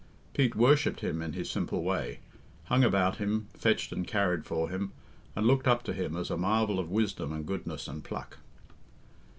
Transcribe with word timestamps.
Pete 0.33 0.55
worshipped 0.55 1.01
him 1.01 1.21
in 1.21 1.33
his 1.33 1.47
simple 1.47 1.83
way, 1.83 2.21
hung 2.63 2.83
about 2.83 3.17
him, 3.17 3.49
fetched 3.53 3.91
and 3.91 4.07
carried 4.07 4.45
for 4.47 4.67
him, 4.67 4.93
and 5.35 5.45
looked 5.45 5.67
up 5.67 5.83
to 5.83 5.93
him 5.93 6.17
as 6.17 6.31
a 6.31 6.37
marvel 6.37 6.79
of 6.79 6.89
wisdom 6.89 7.31
and 7.31 7.45
goodness 7.45 7.87
and 7.87 8.03
pluck. 8.03 8.39